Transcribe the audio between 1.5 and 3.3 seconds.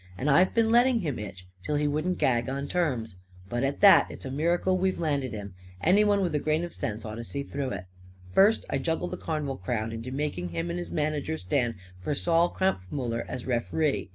till he wouldn't gag on terms.